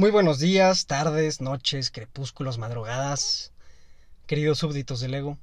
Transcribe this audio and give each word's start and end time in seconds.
Muy 0.00 0.10
buenos 0.10 0.38
días, 0.38 0.86
tardes, 0.86 1.42
noches, 1.42 1.90
crepúsculos, 1.90 2.56
madrugadas, 2.56 3.52
queridos 4.26 4.56
súbditos 4.56 5.00
del 5.00 5.12
ego. 5.12 5.36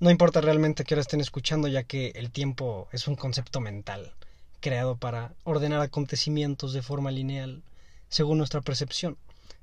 No 0.00 0.10
importa 0.10 0.40
realmente 0.40 0.82
qué 0.82 0.94
hora 0.94 1.02
estén 1.02 1.20
escuchando, 1.20 1.68
ya 1.68 1.82
que 1.82 2.12
el 2.14 2.30
tiempo 2.30 2.88
es 2.92 3.06
un 3.06 3.16
concepto 3.16 3.60
mental, 3.60 4.14
creado 4.60 4.96
para 4.96 5.34
ordenar 5.44 5.82
acontecimientos 5.82 6.72
de 6.72 6.80
forma 6.80 7.10
lineal, 7.10 7.64
según 8.08 8.38
nuestra 8.38 8.62
percepción. 8.62 9.18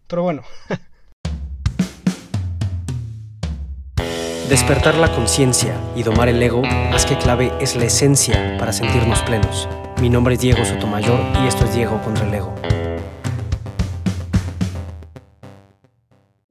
Pero 0.06 0.22
bueno. 0.22 0.44
Despertar 4.48 4.94
la 4.94 5.12
conciencia 5.12 5.76
y 5.96 6.04
domar 6.04 6.30
el 6.30 6.44
ego, 6.44 6.62
más 6.62 7.08
que 7.08 7.18
clave, 7.18 7.52
es 7.60 7.76
la 7.76 7.86
esencia 7.86 8.58
para 8.60 8.74
sentirnos 8.74 9.24
plenos. 9.24 9.68
Mi 10.00 10.12
nombre 10.12 10.36
es 10.36 10.42
Diego 10.42 10.64
Sotomayor 10.64 11.20
y 11.44 11.48
esto 11.48 11.66
es 11.66 11.74
Diego 11.74 12.00
contra 12.04 12.28
el 12.28 12.34
ego. 12.36 12.54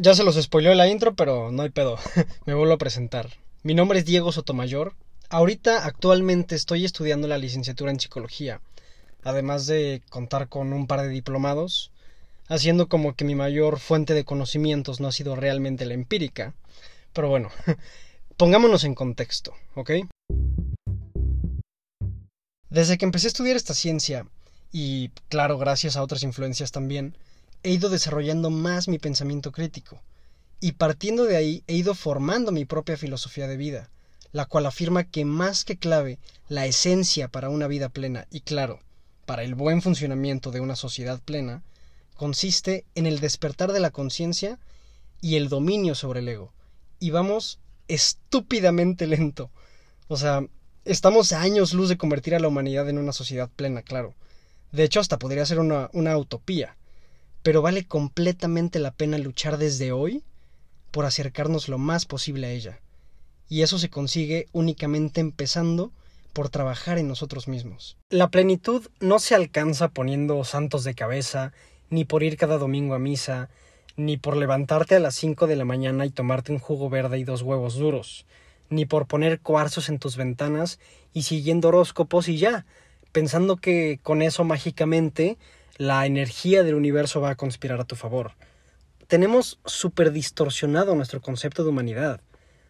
Ya 0.03 0.17
se 0.17 0.25
los 0.25 0.35
spoileó 0.35 0.75
la 0.75 0.89
intro, 0.89 1.15
pero 1.15 1.53
no 1.53 1.63
hay 1.63 1.71
pedo. 1.71 1.97
Me 2.45 2.55
vuelvo 2.55 2.75
a 2.75 2.79
presentar. 2.79 3.39
Mi 3.63 3.73
nombre 3.73 4.01
es 4.01 4.05
Diego 4.05 4.33
Sotomayor. 4.33 4.97
Ahorita 5.29 5.87
actualmente 5.87 6.57
estoy 6.57 6.85
estudiando 6.85 7.29
la 7.29 7.39
licenciatura 7.39 7.93
en 7.93 8.01
psicología, 8.01 8.61
además 9.23 9.67
de 9.69 10.03
contar 10.11 10.49
con 10.49 10.73
un 10.73 10.89
par 10.89 11.03
de 11.03 11.09
diplomados, 11.09 11.93
haciendo 12.49 12.89
como 12.89 13.15
que 13.15 13.25
mi 13.25 13.37
mayor 13.37 13.79
fuente 13.79 14.13
de 14.13 14.25
conocimientos 14.25 14.99
no 14.99 15.07
ha 15.07 15.13
sido 15.13 15.37
realmente 15.37 15.87
la 15.87 15.95
empírica. 15.95 16.53
Pero 17.13 17.29
bueno, 17.29 17.51
pongámonos 18.37 18.83
en 18.83 18.97
contexto, 18.97 19.55
¿ok? 19.77 19.91
Desde 22.71 22.99
que 22.99 23.05
empecé 23.05 23.29
a 23.29 23.35
estudiar 23.35 23.55
esta 23.55 23.75
ciencia, 23.75 24.27
y 24.73 25.11
claro, 25.29 25.59
gracias 25.59 25.97
a 25.97 26.03
otras 26.03 26.25
influencias 26.25 26.73
también, 26.73 27.17
he 27.63 27.71
ido 27.71 27.89
desarrollando 27.89 28.51
más 28.51 28.89
mi 28.89 28.99
pensamiento 28.99 29.53
crítico, 29.53 30.01
y 30.61 30.73
partiendo 30.73 31.25
de 31.25 31.37
ahí 31.37 31.65
he 31.67 31.75
ido 31.75 31.95
formando 31.95 32.53
mi 32.53 32.65
propia 32.65 32.97
filosofía 32.97 33.47
de 33.47 33.57
vida, 33.57 33.91
la 34.33 34.47
cual 34.47 34.67
afirma 34.67 35.05
que 35.05 35.25
más 35.25 35.65
que 35.65 35.77
clave, 35.77 36.19
la 36.49 36.67
esencia 36.67 37.29
para 37.29 37.51
una 37.51 37.67
vida 37.67 37.89
plena 37.89 38.27
y 38.31 38.41
claro, 38.41 38.81
para 39.27 39.43
el 39.43 39.55
buen 39.55 39.83
funcionamiento 39.83 40.51
de 40.51 40.61
una 40.61 40.77
sociedad 40.77 41.21
plena, 41.21 41.63
consiste 42.17 42.85
en 42.95 43.07
el 43.07 43.21
despertar 43.21 43.73
de 43.73 43.81
la 43.81 43.91
conciencia 43.91 44.59
y 45.21 45.37
el 45.37 45.49
dominio 45.49 45.95
sobre 45.95 46.21
el 46.21 46.29
ego. 46.29 46.53
Y 46.99 47.11
vamos 47.11 47.59
estúpidamente 47.89 49.07
lento. 49.07 49.51
O 50.09 50.17
sea, 50.17 50.47
estamos 50.85 51.33
a 51.33 51.41
años 51.41 51.73
luz 51.73 51.89
de 51.89 51.97
convertir 51.97 52.35
a 52.35 52.41
la 52.41 52.49
humanidad 52.49 52.89
en 52.89 52.99
una 52.99 53.13
sociedad 53.13 53.51
plena, 53.55 53.83
claro. 53.83 54.15
De 54.73 54.85
hecho, 54.85 55.01
hasta 55.01 55.19
podría 55.19 55.47
ser 55.47 55.59
una, 55.59 55.91
una 55.93 56.17
utopía 56.17 56.77
pero 57.43 57.63
vale 57.63 57.85
completamente 57.85 58.79
la 58.79 58.93
pena 58.93 59.19
luchar 59.19 59.59
desde 59.59 59.93
hoy 59.93 60.23
por 60.91 61.05
acercarnos 61.05 61.69
lo 61.69 61.79
más 61.79 62.07
posible 62.07 62.47
a 62.47 62.51
ella. 62.51 62.81
Y 63.49 63.63
eso 63.63 63.79
se 63.79 63.91
consigue 63.91 64.49
únicamente 64.53 65.21
empezando 65.21 65.93
por 66.33 66.49
trabajar 66.49 66.99
en 66.99 67.09
nosotros 67.09 67.49
mismos. 67.49 67.97
La 68.09 68.31
plenitud 68.31 68.89
no 69.01 69.19
se 69.19 69.35
alcanza 69.35 69.89
poniendo 69.89 70.43
santos 70.45 70.85
de 70.85 70.95
cabeza, 70.95 71.53
ni 71.91 72.05
por 72.05 72.23
ir 72.23 72.37
cada 72.37 72.59
domingo 72.59 72.95
a 72.95 72.99
misa, 72.99 73.51
ni 73.97 74.17
por 74.17 74.37
levantarte 74.37 74.95
a 74.97 75.01
las 75.01 75.15
5 75.17 75.47
de 75.47 75.57
la 75.57 75.65
mañana 75.65 76.07
y 76.07 76.11
tomarte 76.11 76.53
un 76.53 76.59
jugo 76.59 76.89
verde 76.89 77.19
y 77.19 77.25
dos 77.25 77.43
huevos 77.43 77.75
duros, 77.75 78.25
ni 78.71 78.87
por 78.87 79.07
poner 79.07 79.41
cuarzos 79.41 79.89
en 79.89 79.99
tus 79.99 80.17
ventanas 80.17 80.79
y 81.13 81.23
siguiendo 81.23 81.69
horóscopos 81.69 82.29
y 82.29 82.39
ya, 82.39 82.65
pensando 83.13 83.57
que 83.57 84.01
con 84.03 84.23
eso 84.23 84.45
mágicamente 84.45 85.37
la 85.79 86.05
energía 86.05 86.63
del 86.63 86.75
universo 86.75 87.21
va 87.21 87.31
a 87.31 87.35
conspirar 87.35 87.81
a 87.81 87.85
tu 87.85 87.97
favor. 87.97 88.33
Tenemos 89.07 89.59
súper 89.65 90.13
distorsionado 90.13 90.95
nuestro 90.95 91.21
concepto 91.21 91.65
de 91.65 91.71
humanidad. 91.71 92.21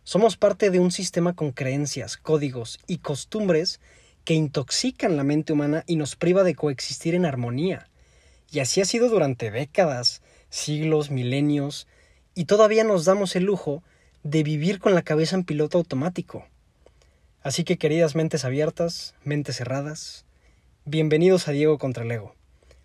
Somos 0.05 0.37
parte 0.37 0.71
de 0.71 0.79
un 0.79 0.91
sistema 0.91 1.35
con 1.35 1.53
creencias, 1.53 2.17
códigos 2.17 2.79
y 2.87 2.99
costumbres 2.99 3.81
que 4.25 4.35
intoxican 4.35 5.17
la 5.17 5.25
mente 5.25 5.53
humana 5.53 5.85
y 5.87 5.97
nos 5.97 6.17
priva 6.17 6.45
de 6.45 6.55
coexistir 6.55 7.15
en 7.15 7.27
armonía. 7.27 7.89
Y 8.51 8.61
así 8.61 8.81
ha 8.81 8.85
sido 8.85 9.09
durante 9.09 9.51
décadas, 9.51 10.23
siglos, 10.49 11.11
milenios, 11.11 11.89
y 12.35 12.45
todavía 12.45 12.85
nos 12.85 13.05
damos 13.05 13.35
el 13.37 13.45
lujo 13.45 13.83
de 14.23 14.43
vivir 14.43 14.79
con 14.79 14.95
la 14.95 15.03
cabeza 15.03 15.37
en 15.37 15.45
piloto 15.45 15.79
automático. 15.79 16.47
Así 17.43 17.65
que 17.65 17.79
queridas 17.79 18.15
mentes 18.15 18.45
abiertas, 18.45 19.15
mentes 19.25 19.57
cerradas, 19.57 20.25
bienvenidos 20.85 21.49
a 21.49 21.53
Diego 21.53 21.79
contra 21.79 22.05
el 22.05 22.13
Ego 22.13 22.37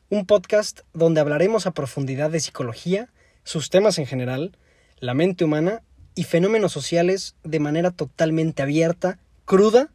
un 0.10 0.26
podcast 0.26 0.82
donde 0.94 1.20
hablaremos 1.20 1.68
a 1.68 1.72
profundidad 1.72 2.32
de 2.32 2.40
psicología, 2.40 3.10
sus 3.44 3.70
temas 3.70 3.98
en 4.00 4.06
general, 4.06 4.58
la 5.00 5.14
mente 5.14 5.44
humana 5.44 5.84
y 6.16 6.24
fenómenos 6.24 6.72
sociales 6.72 7.36
de 7.44 7.60
manera 7.60 7.92
totalmente 7.92 8.64
abierta, 8.64 9.20
cruda 9.46 9.90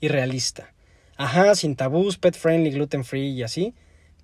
y 0.00 0.08
realista. 0.08 0.72
Ajá, 1.16 1.54
sin 1.54 1.76
tabús, 1.76 2.16
pet 2.16 2.34
friendly, 2.34 2.70
gluten 2.70 3.04
free 3.04 3.28
y 3.30 3.42
así, 3.42 3.74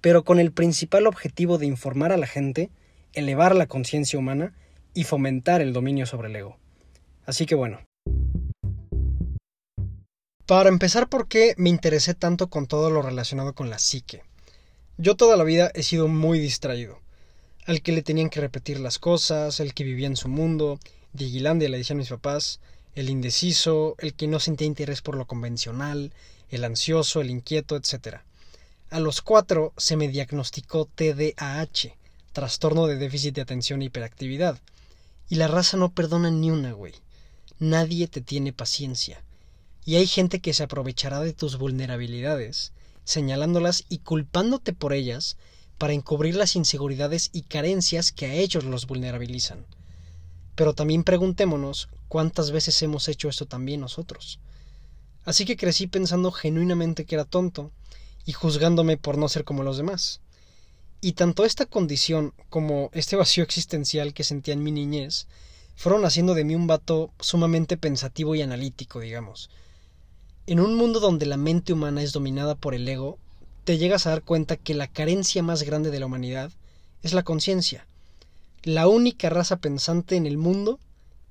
pero 0.00 0.24
con 0.24 0.40
el 0.40 0.52
principal 0.52 1.06
objetivo 1.06 1.58
de 1.58 1.66
informar 1.66 2.12
a 2.12 2.16
la 2.16 2.26
gente, 2.26 2.70
elevar 3.12 3.54
la 3.54 3.66
conciencia 3.66 4.18
humana 4.18 4.54
y 4.94 5.04
fomentar 5.04 5.60
el 5.60 5.74
dominio 5.74 6.06
sobre 6.06 6.28
el 6.28 6.36
ego. 6.36 6.56
Así 7.26 7.44
que 7.44 7.54
bueno. 7.54 7.80
Para 10.46 10.68
empezar, 10.68 11.08
¿por 11.08 11.28
qué 11.28 11.54
me 11.58 11.68
interesé 11.68 12.14
tanto 12.14 12.48
con 12.48 12.66
todo 12.66 12.88
lo 12.88 13.02
relacionado 13.02 13.52
con 13.52 13.68
la 13.68 13.78
psique? 13.78 14.22
Yo 14.98 15.14
toda 15.14 15.36
la 15.36 15.44
vida 15.44 15.70
he 15.74 15.82
sido 15.82 16.08
muy 16.08 16.38
distraído. 16.38 17.00
Al 17.66 17.82
que 17.82 17.92
le 17.92 18.00
tenían 18.00 18.30
que 18.30 18.40
repetir 18.40 18.80
las 18.80 18.98
cosas, 18.98 19.60
el 19.60 19.74
que 19.74 19.84
vivía 19.84 20.06
en 20.06 20.16
su 20.16 20.28
mundo, 20.28 20.80
Digilandia 21.12 21.68
le 21.68 21.76
decían 21.76 21.98
mis 21.98 22.08
papás, 22.08 22.60
el 22.94 23.10
indeciso, 23.10 23.94
el 23.98 24.14
que 24.14 24.26
no 24.26 24.40
sentía 24.40 24.66
interés 24.66 25.02
por 25.02 25.18
lo 25.18 25.26
convencional, 25.26 26.14
el 26.48 26.64
ansioso, 26.64 27.20
el 27.20 27.28
inquieto, 27.28 27.76
etc. 27.76 28.20
A 28.88 28.98
los 28.98 29.20
cuatro 29.20 29.74
se 29.76 29.98
me 29.98 30.08
diagnosticó 30.08 30.86
TDAH, 30.86 31.94
trastorno 32.32 32.86
de 32.86 32.96
déficit 32.96 33.34
de 33.34 33.42
atención 33.42 33.82
e 33.82 33.86
hiperactividad. 33.86 34.58
Y 35.28 35.34
la 35.34 35.48
raza 35.48 35.76
no 35.76 35.92
perdona 35.92 36.30
ni 36.30 36.50
una, 36.50 36.72
güey. 36.72 36.94
Nadie 37.58 38.08
te 38.08 38.22
tiene 38.22 38.54
paciencia. 38.54 39.22
Y 39.84 39.96
hay 39.96 40.06
gente 40.06 40.40
que 40.40 40.54
se 40.54 40.62
aprovechará 40.62 41.20
de 41.20 41.34
tus 41.34 41.58
vulnerabilidades 41.58 42.72
señalándolas 43.06 43.84
y 43.88 44.00
culpándote 44.00 44.74
por 44.74 44.92
ellas 44.92 45.38
para 45.78 45.94
encubrir 45.94 46.34
las 46.34 46.56
inseguridades 46.56 47.30
y 47.32 47.42
carencias 47.42 48.12
que 48.12 48.26
a 48.26 48.34
ellos 48.34 48.64
los 48.64 48.86
vulnerabilizan. 48.86 49.64
Pero 50.54 50.74
también 50.74 51.04
preguntémonos 51.04 51.88
cuántas 52.08 52.50
veces 52.50 52.82
hemos 52.82 53.08
hecho 53.08 53.28
esto 53.28 53.46
también 53.46 53.80
nosotros. 53.80 54.40
Así 55.24 55.44
que 55.44 55.56
crecí 55.56 55.86
pensando 55.86 56.32
genuinamente 56.32 57.04
que 57.04 57.14
era 57.14 57.24
tonto 57.24 57.70
y 58.24 58.32
juzgándome 58.32 58.96
por 58.96 59.18
no 59.18 59.28
ser 59.28 59.44
como 59.44 59.62
los 59.62 59.76
demás. 59.76 60.20
Y 61.00 61.12
tanto 61.12 61.44
esta 61.44 61.66
condición 61.66 62.34
como 62.48 62.90
este 62.92 63.16
vacío 63.16 63.44
existencial 63.44 64.14
que 64.14 64.24
sentía 64.24 64.54
en 64.54 64.62
mi 64.62 64.72
niñez 64.72 65.28
fueron 65.76 66.04
haciendo 66.04 66.34
de 66.34 66.44
mí 66.44 66.54
un 66.54 66.66
vato 66.66 67.12
sumamente 67.20 67.76
pensativo 67.76 68.34
y 68.34 68.42
analítico, 68.42 68.98
digamos, 68.98 69.50
en 70.46 70.60
un 70.60 70.76
mundo 70.76 71.00
donde 71.00 71.26
la 71.26 71.36
mente 71.36 71.72
humana 71.72 72.02
es 72.02 72.12
dominada 72.12 72.54
por 72.54 72.74
el 72.74 72.88
ego, 72.88 73.18
te 73.64 73.78
llegas 73.78 74.06
a 74.06 74.10
dar 74.10 74.22
cuenta 74.22 74.56
que 74.56 74.74
la 74.74 74.86
carencia 74.86 75.42
más 75.42 75.64
grande 75.64 75.90
de 75.90 75.98
la 75.98 76.06
humanidad 76.06 76.52
es 77.02 77.12
la 77.12 77.24
conciencia, 77.24 77.86
la 78.62 78.86
única 78.86 79.28
raza 79.28 79.56
pensante 79.56 80.16
en 80.16 80.24
el 80.26 80.38
mundo 80.38 80.78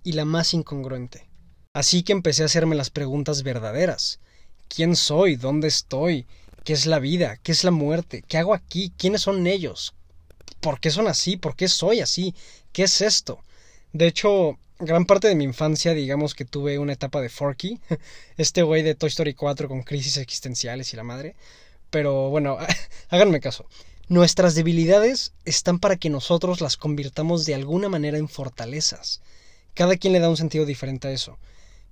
y 0.03 0.13
la 0.13 0.25
más 0.25 0.53
incongruente. 0.53 1.27
Así 1.73 2.03
que 2.03 2.11
empecé 2.11 2.43
a 2.43 2.47
hacerme 2.47 2.75
las 2.75 2.89
preguntas 2.89 3.43
verdaderas. 3.43 4.19
¿Quién 4.67 4.95
soy? 4.95 5.35
¿Dónde 5.35 5.67
estoy? 5.67 6.25
¿Qué 6.63 6.73
es 6.73 6.85
la 6.85 6.99
vida? 6.99 7.37
¿Qué 7.37 7.51
es 7.51 7.63
la 7.63 7.71
muerte? 7.71 8.23
¿Qué 8.27 8.37
hago 8.37 8.53
aquí? 8.53 8.91
¿Quiénes 8.97 9.21
son 9.21 9.45
ellos? 9.47 9.93
¿Por 10.59 10.79
qué 10.79 10.91
son 10.91 11.07
así? 11.07 11.37
¿Por 11.37 11.55
qué 11.55 11.67
soy 11.67 11.99
así? 12.01 12.33
¿Qué 12.73 12.83
es 12.83 13.01
esto? 13.01 13.39
De 13.93 14.07
hecho, 14.07 14.57
gran 14.79 15.05
parte 15.05 15.27
de 15.27 15.35
mi 15.35 15.43
infancia, 15.43 15.93
digamos 15.93 16.35
que 16.35 16.45
tuve 16.45 16.79
una 16.79 16.93
etapa 16.93 17.21
de 17.21 17.29
Forky, 17.29 17.79
este 18.37 18.63
güey 18.63 18.83
de 18.83 18.95
Toy 18.95 19.09
Story 19.09 19.33
4 19.33 19.67
con 19.67 19.83
crisis 19.83 20.17
existenciales 20.17 20.93
y 20.93 20.97
la 20.97 21.03
madre. 21.03 21.35
Pero 21.89 22.29
bueno, 22.29 22.57
háganme 23.09 23.39
caso. 23.39 23.65
Nuestras 24.07 24.53
debilidades 24.53 25.33
están 25.45 25.79
para 25.79 25.95
que 25.95 26.09
nosotros 26.09 26.61
las 26.61 26.77
convirtamos 26.77 27.45
de 27.45 27.55
alguna 27.55 27.89
manera 27.89 28.17
en 28.17 28.27
fortalezas. 28.27 29.21
Cada 29.73 29.97
quien 29.97 30.13
le 30.13 30.19
da 30.19 30.29
un 30.29 30.37
sentido 30.37 30.65
diferente 30.65 31.07
a 31.07 31.11
eso. 31.11 31.39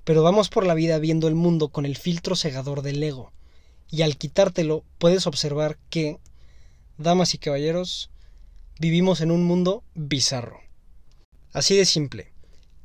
Pero 0.04 0.22
vamos 0.22 0.50
por 0.50 0.66
la 0.66 0.74
vida 0.74 1.00
viendo 1.00 1.28
el 1.28 1.36
mundo 1.36 1.70
con 1.70 1.86
el 1.86 1.98
filtro 1.98 2.36
cegador 2.36 2.82
del 2.82 3.02
ego. 3.02 3.32
Y 3.90 4.02
al 4.02 4.18
quitártelo 4.18 4.84
puedes 4.98 5.26
observar 5.28 5.78
que, 5.90 6.20
damas 6.98 7.34
y 7.34 7.38
caballeros, 7.38 8.10
vivimos 8.80 9.22
en 9.22 9.32
un 9.32 9.46
mundo 9.46 9.84
bizarro. 9.96 10.60
Así 11.54 11.76
de 11.76 11.86
simple. 11.86 12.33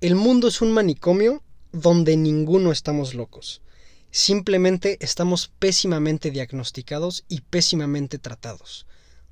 El 0.01 0.15
mundo 0.15 0.47
es 0.47 0.61
un 0.61 0.71
manicomio 0.71 1.43
donde 1.73 2.17
ninguno 2.17 2.71
estamos 2.71 3.15
locos. 3.15 3.63
Simplemente 4.13 4.97
estamos 5.01 5.51
pésimamente 5.59 6.31
diagnosticados 6.31 7.25
y 7.29 7.41
pésimamente 7.41 8.21
tratados. 8.21 8.87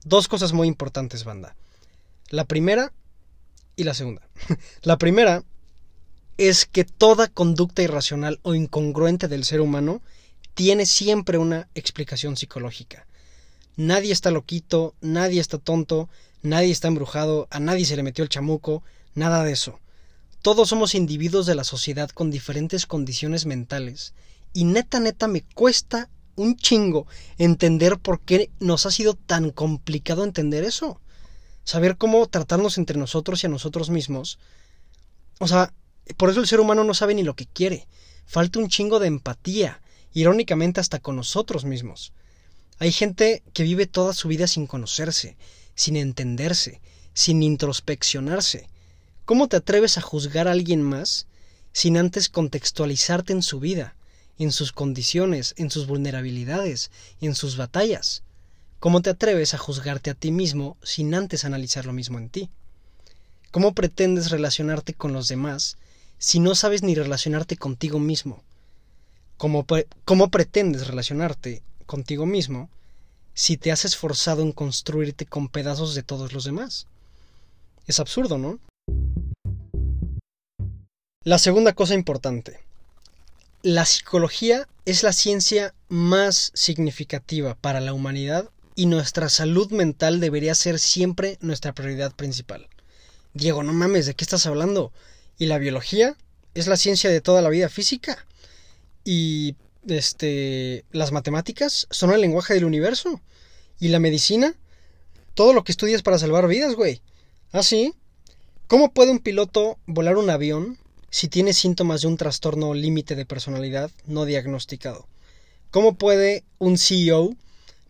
Dos 0.05 0.27
cosas 0.27 0.53
muy 0.53 0.67
importantes, 0.67 1.23
banda. 1.23 1.55
La 2.31 2.47
primera 2.47 2.93
y 3.77 3.85
la 3.85 3.95
segunda. 3.95 4.29
la 4.83 4.99
primera 4.99 5.45
es 6.37 6.67
que 6.67 6.85
toda 6.85 7.29
conducta 7.29 7.83
irracional 7.83 8.41
o 8.43 8.57
incongruente 8.57 9.29
del 9.29 9.45
ser 9.45 9.61
humano 9.61 10.03
tiene 10.55 10.85
siempre 10.87 11.39
una 11.39 11.69
explicación 11.77 12.37
psicológica. 12.37 13.07
Nadie 13.77 14.13
está 14.13 14.33
loquito, 14.33 14.97
nadie 15.01 15.41
está 15.41 15.59
tonto, 15.59 16.09
nadie 16.43 16.73
está 16.73 16.89
embrujado, 16.89 17.47
a 17.53 17.61
nadie 17.61 17.85
se 17.85 17.95
le 17.95 18.03
metió 18.03 18.25
el 18.25 18.31
chamuco, 18.31 18.83
nada 19.15 19.45
de 19.45 19.53
eso. 19.53 19.79
Todos 20.47 20.69
somos 20.69 20.95
individuos 20.95 21.47
de 21.47 21.57
la 21.57 21.65
sociedad 21.65 22.09
con 22.11 22.31
diferentes 22.31 22.87
condiciones 22.87 23.47
mentales. 23.47 24.15
Y 24.53 24.63
neta, 24.63 25.01
neta, 25.01 25.27
me 25.27 25.43
cuesta 25.43 26.09
un 26.37 26.55
chingo 26.57 27.09
entender 27.37 27.99
por 27.99 28.21
qué 28.21 28.53
nos 28.61 28.87
ha 28.87 28.93
sido 28.93 29.15
tan 29.15 29.51
complicado 29.51 30.23
entender 30.23 30.63
eso. 30.63 31.01
Saber 31.65 31.97
cómo 31.97 32.25
tratarnos 32.29 32.79
entre 32.79 32.97
nosotros 32.97 33.43
y 33.43 33.49
a 33.49 33.51
nosotros 33.51 33.91
mismos. 33.91 34.39
O 35.41 35.49
sea, 35.49 35.75
por 36.17 36.31
eso 36.31 36.39
el 36.39 36.47
ser 36.47 36.61
humano 36.61 36.85
no 36.85 36.95
sabe 36.95 37.17
ni 37.17 37.25
lo 37.25 37.35
que 37.35 37.47
quiere. 37.47 37.89
Falta 38.25 38.61
un 38.61 38.69
chingo 38.69 39.01
de 39.01 39.09
empatía, 39.09 39.83
irónicamente 40.13 40.79
hasta 40.79 41.01
con 41.01 41.17
nosotros 41.17 41.65
mismos. 41.65 42.13
Hay 42.79 42.93
gente 42.93 43.43
que 43.53 43.65
vive 43.65 43.89
toda 43.89 44.15
su 44.15 44.29
vida 44.29 44.47
sin 44.47 44.69
conocerse, 44.69 45.37
sin 45.75 45.97
entenderse, 45.97 46.81
sin 47.15 47.43
introspeccionarse. 47.43 48.69
¿Cómo 49.27 49.49
te 49.49 49.57
atreves 49.57 49.99
a 49.99 50.03
juzgar 50.03 50.47
a 50.47 50.53
alguien 50.53 50.83
más 50.83 51.27
sin 51.73 51.97
antes 51.97 52.29
contextualizarte 52.29 53.33
en 53.33 53.43
su 53.43 53.59
vida, 53.59 53.97
en 54.39 54.53
sus 54.53 54.71
condiciones, 54.71 55.53
en 55.57 55.69
sus 55.69 55.89
vulnerabilidades, 55.89 56.93
en 57.21 57.35
sus 57.35 57.57
batallas? 57.57 58.23
¿Cómo 58.79 59.03
te 59.03 59.11
atreves 59.11 59.53
a 59.53 59.59
juzgarte 59.59 60.11
a 60.11 60.15
ti 60.15 60.31
mismo 60.31 60.77
sin 60.85 61.13
antes 61.13 61.45
analizar 61.45 61.87
lo 61.87 61.93
mismo 61.93 62.19
en 62.19 62.29
ti? 62.29 62.51
¿Cómo 63.51 63.75
pretendes 63.75 64.31
relacionarte 64.31 64.95
con 64.95 65.13
los 65.13 65.27
demás 65.27 65.77
si 66.19 66.39
no 66.39 66.55
sabes 66.55 66.85
ni 66.85 66.95
relacionarte 66.95 67.57
contigo 67.57 67.99
mismo? 67.99 68.45
¿Cómo, 69.39 69.67
cómo 70.05 70.29
pretendes 70.29 70.87
relacionarte 70.87 71.65
contigo 71.87 72.27
mismo 72.27 72.71
si 73.35 73.57
te 73.57 73.73
has 73.73 73.85
esforzado 73.85 74.43
en 74.43 74.53
construirte 74.53 75.27
con 75.27 75.49
pedazos 75.49 75.97
de 75.97 76.05
todos 76.05 76.33
los 76.33 76.45
demás? 76.45 76.87
Es 77.89 77.99
absurdo, 77.99 78.39
¿no? 78.39 78.61
La 81.27 81.41
segunda 81.41 81.73
cosa 81.73 81.95
importante. 81.95 82.61
La 83.63 83.85
psicología 83.85 84.69
es 84.85 85.03
la 85.03 85.13
ciencia 85.13 85.75
más 85.89 86.53
significativa 86.55 87.57
para 87.57 87.81
la 87.81 87.93
humanidad 87.93 88.49
y 88.77 88.87
nuestra 88.87 89.29
salud 89.29 89.73
mental 89.73 90.21
debería 90.21 90.55
ser 90.55 90.79
siempre 90.79 91.37
nuestra 91.41 91.73
prioridad 91.73 92.15
principal. 92.15 92.69
Diego, 93.35 93.65
no 93.65 93.73
mames, 93.73 94.07
¿de 94.07 94.15
qué 94.15 94.23
estás 94.23 94.47
hablando? 94.47 94.93
¿Y 95.37 95.47
la 95.47 95.59
biología? 95.59 96.17
Es 96.55 96.69
la 96.69 96.77
ciencia 96.77 97.11
de 97.11 97.21
toda 97.21 97.43
la 97.43 97.49
vida 97.49 97.69
física. 97.69 98.25
Y 99.05 99.57
este 99.89 100.85
las 100.93 101.11
matemáticas 101.11 101.89
son 101.91 102.13
el 102.13 102.21
lenguaje 102.21 102.55
del 102.55 102.67
universo. 102.67 103.21
¿Y 103.81 103.89
la 103.89 103.99
medicina? 103.99 104.55
Todo 105.35 105.53
lo 105.53 105.65
que 105.65 105.73
estudias 105.73 106.03
para 106.03 106.21
salvar 106.21 106.47
vidas, 106.47 106.77
güey. 106.77 107.03
¿Ah, 107.51 107.65
sí? 107.65 107.95
¿Cómo 108.69 108.91
puede 108.91 109.13
un 109.13 109.21
piloto 109.21 109.79
volar 109.87 110.17
un 110.17 110.29
avión 110.29 110.77
si 111.09 111.29
tiene 111.29 111.53
síntomas 111.53 112.01
de 112.01 112.09
un 112.09 112.17
trastorno 112.17 112.75
límite 112.75 113.15
de 113.15 113.25
personalidad 113.25 113.93
no 114.07 114.25
diagnosticado? 114.25 115.07
¿Cómo 115.71 115.95
puede 115.95 116.43
un 116.59 116.77
CEO 116.77 117.37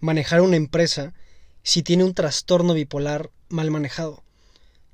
manejar 0.00 0.42
una 0.42 0.56
empresa 0.56 1.14
si 1.62 1.82
tiene 1.82 2.04
un 2.04 2.12
trastorno 2.12 2.74
bipolar 2.74 3.30
mal 3.48 3.70
manejado? 3.70 4.22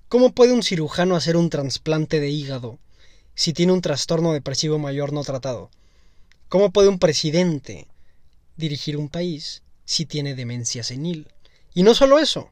¿Cómo 0.08 0.30
puede 0.30 0.52
un 0.52 0.62
cirujano 0.62 1.16
hacer 1.16 1.36
un 1.36 1.50
trasplante 1.50 2.20
de 2.20 2.30
hígado 2.30 2.78
si 3.34 3.52
tiene 3.52 3.72
un 3.72 3.82
trastorno 3.82 4.32
depresivo 4.32 4.78
mayor 4.78 5.12
no 5.12 5.24
tratado? 5.24 5.68
¿Cómo 6.48 6.70
puede 6.70 6.90
un 6.90 7.00
presidente 7.00 7.88
dirigir 8.56 8.96
un 8.96 9.08
país 9.08 9.64
si 9.84 10.06
tiene 10.06 10.36
demencia 10.36 10.84
senil? 10.84 11.26
Y 11.74 11.82
no 11.82 11.92
solo 11.96 12.20
eso, 12.20 12.51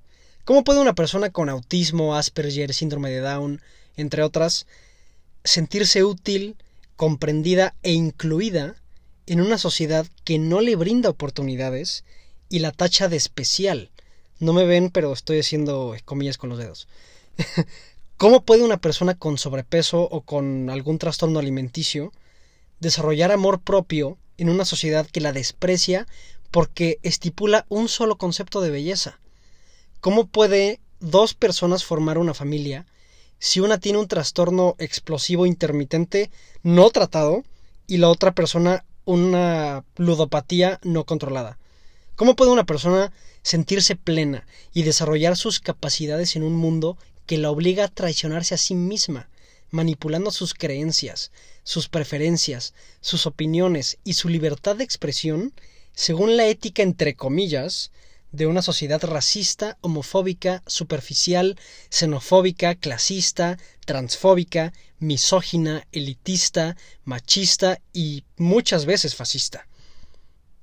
¿cómo 0.51 0.65
puede 0.65 0.81
una 0.81 0.97
persona 0.97 1.31
con 1.31 1.49
autismo, 1.49 2.17
Asperger, 2.17 2.75
síndrome 2.75 3.09
de 3.09 3.21
Down, 3.21 3.63
entre 3.97 4.25
otras, 4.25 4.67
sentirse 5.45 6.03
útil, 6.03 6.57
comprendida 6.97 7.77
e 7.85 7.93
incluida 7.93 8.75
en 9.27 9.43
una 9.43 9.59
sociedad 9.59 10.09
que 10.25 10.41
no 10.41 10.61
le 10.61 10.75
brinda 10.75 11.09
oportunidades 11.09 12.03
y 12.49 12.59
la 12.59 12.73
tacha 12.73 13.09
de 13.09 13.17
especial? 13.17 13.93
No 14.41 14.53
me 14.53 14.65
ven, 14.65 14.91
pero 14.91 15.13
estoy 15.13 15.39
haciendo 15.39 15.95
comillas 16.05 16.37
con 16.37 16.51
los 16.51 16.59
dedos. 16.59 16.89
¿Cómo 18.17 18.43
puede 18.43 18.65
una 18.65 18.81
persona 18.81 19.15
con 19.15 19.39
sobrepeso 19.39 20.03
o 20.03 20.23
con 20.23 20.69
algún 20.69 20.99
trastorno 20.99 21.39
alimenticio 21.39 22.13
desarrollar 22.81 23.31
amor 23.31 23.61
propio 23.61 24.19
en 24.37 24.51
una 24.51 24.65
sociedad 24.65 25.07
que 25.07 25.21
la 25.21 25.33
desprecia 25.33 26.09
porque 26.51 26.99
estipula 27.05 27.67
un 27.69 27.89
solo 27.89 28.19
concepto 28.19 28.61
de 28.61 28.71
belleza. 28.71 29.21
¿Cómo 30.01 30.27
puede 30.27 30.81
dos 31.01 31.35
personas 31.35 31.85
formar 31.85 32.17
una 32.17 32.33
familia 32.33 32.87
si 33.39 33.61
una 33.61 33.79
tiene 33.79 33.99
un 33.99 34.09
trastorno 34.09 34.75
explosivo 34.79 35.45
intermitente 35.45 36.31
no 36.63 36.89
tratado 36.89 37.45
y 37.87 37.99
la 37.99 38.09
otra 38.09 38.33
persona 38.33 38.87
una 39.05 39.85
ludopatía 39.97 40.81
no 40.85 41.05
controlada? 41.05 41.59
¿Cómo 42.17 42.35
puede 42.35 42.51
una 42.51 42.65
persona 42.65 43.13
sentirse 43.43 43.95
plena 43.95 44.47
y 44.73 44.85
desarrollar 44.85 45.37
sus 45.37 45.61
capacidades 45.61 46.35
en 46.35 46.45
un 46.45 46.55
mundo 46.55 46.97
que 47.27 47.37
la 47.37 47.51
obliga 47.51 47.85
a 47.85 47.89
traicionarse 47.89 48.55
a 48.55 48.59
sí 48.59 48.75
misma, 48.75 49.29
manipulando 49.71 50.31
sus 50.31 50.55
creencias, 50.55 51.31
sus 51.63 51.89
preferencias, 51.89 52.73
sus 53.03 53.27
opiniones 53.27 53.99
y 54.05 54.15
su 54.15 54.31
libertad 54.31 54.77
de 54.77 54.85
expresión 54.85 55.53
según 55.93 56.39
la 56.39 56.47
ética 56.47 56.83
entre 56.83 57.17
comillas 57.17 57.91
de 58.33 58.47
una 58.47 58.63
sociedad 58.63 59.03
racista, 59.03 59.77
homofóbica, 59.81 60.63
superficial, 60.67 61.59
xenofóbica, 61.91 62.75
clasista, 62.75 63.59
transfóbica, 63.85 64.73
misógina, 64.99 65.87
elitista, 65.93 66.77
machista 67.05 67.81
y 67.93 68.25
muchas 68.37 68.87
veces 68.87 69.15
fascista. 69.15 69.67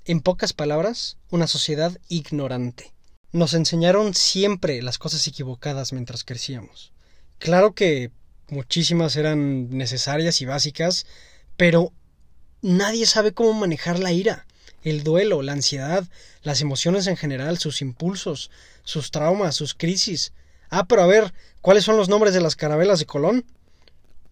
En 0.05 0.21
pocas 0.21 0.53
palabras, 0.53 1.17
una 1.29 1.47
sociedad 1.47 1.97
ignorante. 2.07 2.93
Nos 3.33 3.53
enseñaron 3.53 4.13
siempre 4.13 4.81
las 4.81 4.97
cosas 4.97 5.27
equivocadas 5.27 5.91
mientras 5.91 6.23
crecíamos. 6.23 6.93
Claro 7.39 7.73
que 7.73 8.11
muchísimas 8.47 9.17
eran 9.17 9.69
necesarias 9.69 10.41
y 10.41 10.45
básicas, 10.45 11.05
pero 11.57 11.91
nadie 12.61 13.05
sabe 13.05 13.33
cómo 13.33 13.53
manejar 13.53 13.99
la 13.99 14.13
ira, 14.13 14.46
el 14.89 15.03
duelo, 15.03 15.41
la 15.41 15.53
ansiedad, 15.53 16.07
las 16.43 16.61
emociones 16.61 17.07
en 17.07 17.17
general, 17.17 17.57
sus 17.57 17.81
impulsos, 17.81 18.51
sus 18.83 19.11
traumas, 19.11 19.55
sus 19.55 19.73
crisis. 19.73 20.33
Ah, 20.69 20.85
pero 20.85 21.01
a 21.01 21.07
ver, 21.07 21.33
¿cuáles 21.61 21.83
son 21.83 21.97
los 21.97 22.09
nombres 22.09 22.33
de 22.33 22.41
las 22.41 22.55
carabelas 22.55 22.99
de 22.99 23.05
Colón? 23.05 23.45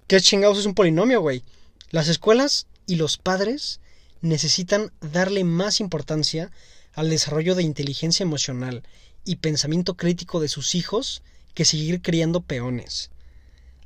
¿Qué 0.07 0.19
chingados 0.21 0.59
es 0.59 0.65
un 0.65 0.75
polinomio, 0.75 1.21
güey? 1.21 1.43
Las 1.89 2.07
escuelas 2.07 2.67
y 2.85 2.95
los 2.95 3.17
padres 3.17 3.79
necesitan 4.21 4.91
darle 5.01 5.43
más 5.43 5.79
importancia 5.79 6.51
al 6.93 7.09
desarrollo 7.09 7.55
de 7.55 7.63
inteligencia 7.63 8.23
emocional 8.23 8.83
y 9.23 9.37
pensamiento 9.37 9.95
crítico 9.95 10.39
de 10.39 10.47
sus 10.47 10.75
hijos 10.75 11.21
que 11.53 11.65
seguir 11.65 12.01
criando 12.01 12.41
peones. 12.41 13.11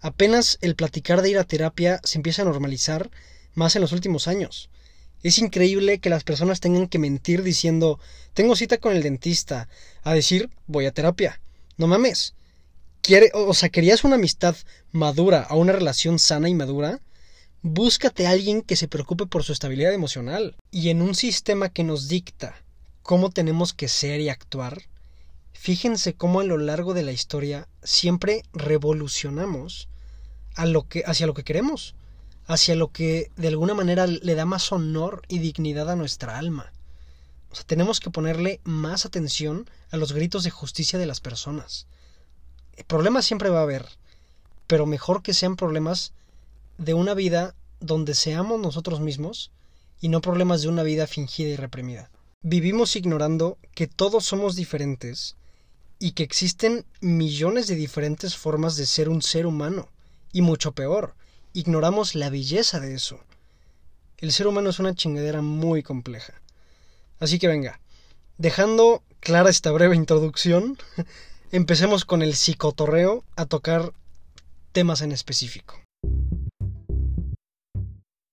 Apenas 0.01 0.57
el 0.61 0.75
platicar 0.75 1.21
de 1.21 1.31
ir 1.31 1.37
a 1.37 1.43
terapia 1.43 1.99
se 2.03 2.17
empieza 2.17 2.41
a 2.41 2.45
normalizar 2.45 3.09
más 3.53 3.75
en 3.75 3.81
los 3.81 3.91
últimos 3.91 4.27
años. 4.27 4.69
Es 5.23 5.37
increíble 5.37 5.99
que 5.99 6.09
las 6.09 6.23
personas 6.23 6.59
tengan 6.59 6.87
que 6.87 6.99
mentir 6.99 7.43
diciendo 7.43 7.99
tengo 8.33 8.55
cita 8.55 8.77
con 8.77 8.95
el 8.95 9.03
dentista, 9.03 9.67
a 10.03 10.13
decir 10.13 10.49
voy 10.67 10.85
a 10.85 10.91
terapia. 10.91 11.41
No 11.77 11.87
mames. 11.87 12.33
¿Quiere, 13.01 13.31
o 13.33 13.53
sea, 13.53 13.69
querías 13.69 14.03
una 14.03 14.15
amistad 14.15 14.55
madura 14.91 15.41
a 15.41 15.55
una 15.55 15.73
relación 15.73 16.19
sana 16.19 16.49
y 16.49 16.53
madura? 16.53 16.99
Búscate 17.61 18.27
a 18.27 18.31
alguien 18.31 18.61
que 18.61 18.75
se 18.75 18.87
preocupe 18.87 19.25
por 19.25 19.43
su 19.43 19.51
estabilidad 19.51 19.93
emocional. 19.93 20.55
Y 20.71 20.89
en 20.89 21.01
un 21.01 21.15
sistema 21.15 21.69
que 21.69 21.83
nos 21.83 22.07
dicta 22.07 22.55
cómo 23.01 23.29
tenemos 23.29 23.73
que 23.73 23.87
ser 23.87 24.21
y 24.21 24.29
actuar, 24.29 24.83
Fíjense 25.61 26.13
cómo 26.13 26.39
a 26.39 26.45
lo 26.45 26.57
largo 26.57 26.93
de 26.93 27.03
la 27.03 27.11
historia 27.11 27.67
siempre 27.83 28.43
revolucionamos 28.53 29.89
a 30.55 30.65
lo 30.65 30.87
que, 30.87 31.03
hacia 31.05 31.27
lo 31.27 31.33
que 31.33 31.43
queremos, 31.43 31.95
hacia 32.49 32.75
lo 32.75 32.91
que 32.91 33.31
de 33.37 33.47
alguna 33.47 33.75
manera 33.75 34.07
le 34.07 34.33
da 34.33 34.43
más 34.43 34.71
honor 34.71 35.21
y 35.27 35.37
dignidad 35.37 35.87
a 35.87 35.95
nuestra 35.95 36.39
alma. 36.39 36.73
Tenemos 37.67 37.99
que 37.99 38.09
ponerle 38.09 38.59
más 38.63 39.05
atención 39.05 39.69
a 39.91 39.97
los 39.97 40.13
gritos 40.13 40.43
de 40.43 40.49
justicia 40.49 40.97
de 40.97 41.05
las 41.05 41.21
personas. 41.21 41.85
Problemas 42.87 43.25
siempre 43.25 43.51
va 43.51 43.59
a 43.59 43.63
haber, 43.63 43.85
pero 44.65 44.87
mejor 44.87 45.21
que 45.21 45.35
sean 45.35 45.57
problemas 45.57 46.11
de 46.79 46.95
una 46.95 47.13
vida 47.13 47.53
donde 47.81 48.15
seamos 48.15 48.59
nosotros 48.59 48.99
mismos 48.99 49.51
y 50.01 50.09
no 50.09 50.19
problemas 50.19 50.63
de 50.63 50.69
una 50.69 50.81
vida 50.81 51.05
fingida 51.05 51.49
y 51.49 51.55
reprimida. 51.55 52.09
Vivimos 52.41 52.95
ignorando 52.95 53.59
que 53.75 53.85
todos 53.85 54.25
somos 54.25 54.55
diferentes 54.55 55.35
y 55.99 56.13
que 56.13 56.23
existen 56.23 56.83
millones 56.99 57.67
de 57.67 57.75
diferentes 57.75 58.35
formas 58.35 58.75
de 58.75 58.87
ser 58.87 59.07
un 59.07 59.21
ser 59.21 59.45
humano. 59.45 59.87
Y 60.31 60.41
mucho 60.41 60.71
peor, 60.71 61.15
ignoramos 61.59 62.15
la 62.15 62.29
belleza 62.29 62.79
de 62.79 62.93
eso. 62.95 63.19
El 64.17 64.31
ser 64.31 64.47
humano 64.47 64.69
es 64.69 64.79
una 64.79 64.95
chingadera 64.95 65.41
muy 65.41 65.83
compleja. 65.83 66.33
Así 67.19 67.37
que 67.37 67.47
venga, 67.47 67.81
dejando 68.37 69.03
clara 69.19 69.49
esta 69.49 69.71
breve 69.71 69.95
introducción, 69.95 70.77
empecemos 71.51 72.05
con 72.05 72.21
el 72.21 72.35
psicotorreo 72.35 73.25
a 73.35 73.45
tocar 73.45 73.91
temas 74.71 75.01
en 75.01 75.11
específico. 75.11 75.81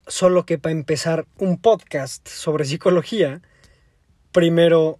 Solo 0.08 0.44
que 0.44 0.58
para 0.58 0.72
empezar 0.72 1.26
un 1.38 1.58
podcast 1.58 2.26
sobre 2.28 2.64
psicología, 2.64 3.40
primero 4.32 4.98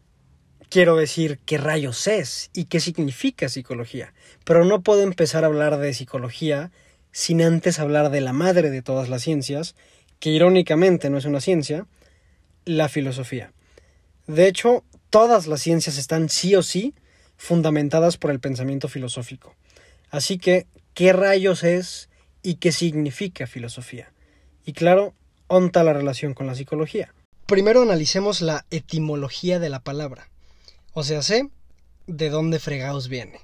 quiero 0.71 0.95
decir 0.97 1.41
qué 1.45 1.59
rayos 1.59 2.07
es 2.07 2.50
y 2.55 2.67
qué 2.67 2.79
significa 2.79 3.49
psicología. 3.49 4.14
Pero 4.45 4.64
no 4.64 4.83
puedo 4.83 5.02
empezar 5.02 5.43
a 5.43 5.49
hablar 5.49 5.79
de 5.79 5.93
psicología 5.93 6.71
sin 7.12 7.42
antes 7.42 7.78
hablar 7.78 8.11
de 8.11 8.21
la 8.21 8.33
madre 8.33 8.71
de 8.71 8.83
todas 8.83 9.09
las 9.09 9.23
ciencias, 9.23 9.75
que 10.19 10.31
irónicamente 10.31 11.11
no 11.11 11.19
es 11.19 11.25
una 11.25 11.40
ciencia, 11.40 11.87
la 12.64 12.88
filosofía. 12.88 13.52
De 14.26 14.49
hecho, 14.49 14.85
todas 15.11 15.47
las 15.47 15.61
ciencias 15.61 15.99
están 15.99 16.28
sí 16.28 16.54
o 16.54 16.62
sí 16.62 16.95
fundamentadas 17.37 18.16
por 18.16 18.31
el 18.31 18.40
pensamiento 18.40 18.88
filosófico. 18.88 19.54
Así 20.11 20.38
que, 20.38 20.66
¿qué 20.95 21.12
rayos 21.12 21.64
es 21.64 22.09
y 22.42 22.54
qué 22.54 22.73
significa 22.73 23.47
filosofía? 23.47 24.12
Y 24.64 24.73
claro, 24.73 25.14
onta 25.49 25.83
la 25.85 25.92
relación 25.92 26.35
con 26.35 26.47
la 26.47 26.54
psicología. 26.54 27.12
Primero 27.47 27.83
analicemos 27.83 28.40
la 28.40 28.64
etimología 28.71 29.59
de 29.59 29.69
la 29.69 29.81
palabra. 29.81 30.31
O 30.95 31.02
sea, 31.02 31.23
sé 31.23 31.50
de 32.07 32.31
dónde 32.31 32.59
fregaos 32.59 33.09
viene. 33.09 33.40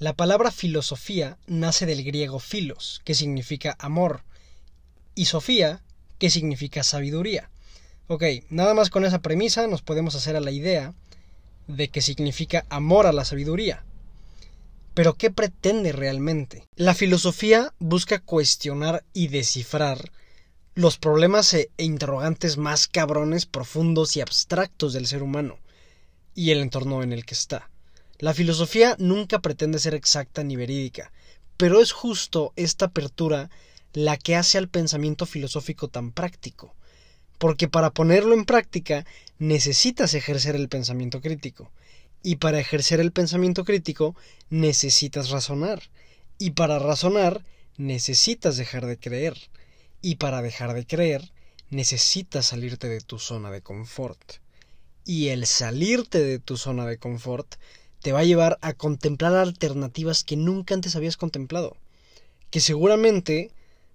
La 0.00 0.14
palabra 0.14 0.50
filosofía 0.50 1.36
nace 1.46 1.84
del 1.84 2.02
griego 2.02 2.38
filos, 2.38 3.02
que 3.04 3.14
significa 3.14 3.76
amor, 3.78 4.22
y 5.14 5.26
sofía, 5.26 5.82
que 6.18 6.30
significa 6.30 6.82
sabiduría. 6.82 7.50
Ok, 8.06 8.24
nada 8.48 8.72
más 8.72 8.88
con 8.88 9.04
esa 9.04 9.20
premisa 9.20 9.66
nos 9.66 9.82
podemos 9.82 10.14
hacer 10.14 10.36
a 10.36 10.40
la 10.40 10.52
idea 10.52 10.94
de 11.66 11.90
que 11.90 12.00
significa 12.00 12.64
amor 12.70 13.06
a 13.06 13.12
la 13.12 13.26
sabiduría. 13.26 13.84
Pero 14.94 15.18
¿qué 15.18 15.30
pretende 15.30 15.92
realmente? 15.92 16.64
La 16.76 16.94
filosofía 16.94 17.74
busca 17.78 18.20
cuestionar 18.20 19.04
y 19.12 19.28
descifrar 19.28 20.12
los 20.74 20.96
problemas 20.96 21.52
e 21.52 21.68
interrogantes 21.76 22.56
más 22.56 22.88
cabrones, 22.88 23.44
profundos 23.44 24.16
y 24.16 24.22
abstractos 24.22 24.94
del 24.94 25.06
ser 25.06 25.22
humano 25.22 25.58
y 26.34 26.52
el 26.52 26.60
entorno 26.60 27.02
en 27.02 27.12
el 27.12 27.26
que 27.26 27.34
está. 27.34 27.68
La 28.20 28.34
filosofía 28.34 28.96
nunca 28.98 29.38
pretende 29.38 29.78
ser 29.78 29.94
exacta 29.94 30.44
ni 30.44 30.54
verídica, 30.54 31.10
pero 31.56 31.80
es 31.80 31.92
justo 31.92 32.52
esta 32.54 32.86
apertura 32.86 33.48
la 33.94 34.18
que 34.18 34.36
hace 34.36 34.58
al 34.58 34.68
pensamiento 34.68 35.24
filosófico 35.24 35.88
tan 35.88 36.12
práctico, 36.12 36.74
porque 37.38 37.66
para 37.66 37.92
ponerlo 37.92 38.34
en 38.34 38.44
práctica 38.44 39.06
necesitas 39.38 40.12
ejercer 40.12 40.54
el 40.54 40.68
pensamiento 40.68 41.22
crítico, 41.22 41.72
y 42.22 42.36
para 42.36 42.60
ejercer 42.60 43.00
el 43.00 43.10
pensamiento 43.10 43.64
crítico 43.64 44.14
necesitas 44.50 45.30
razonar, 45.30 45.80
y 46.38 46.50
para 46.50 46.78
razonar 46.78 47.42
necesitas 47.78 48.58
dejar 48.58 48.84
de 48.84 48.98
creer, 48.98 49.38
y 50.02 50.16
para 50.16 50.42
dejar 50.42 50.74
de 50.74 50.84
creer 50.84 51.32
necesitas 51.70 52.46
salirte 52.46 52.86
de 52.86 53.00
tu 53.00 53.18
zona 53.18 53.50
de 53.50 53.62
confort. 53.62 54.20
Y 55.06 55.28
el 55.28 55.46
salirte 55.46 56.22
de 56.22 56.38
tu 56.38 56.58
zona 56.58 56.84
de 56.84 56.98
confort 56.98 57.54
te 58.00 58.12
va 58.12 58.20
a 58.20 58.24
llevar 58.24 58.58
a 58.62 58.72
contemplar 58.72 59.34
alternativas 59.34 60.24
que 60.24 60.36
nunca 60.36 60.74
antes 60.74 60.96
habías 60.96 61.16
contemplado, 61.16 61.76
que 62.50 62.60
seguramente 62.60 63.50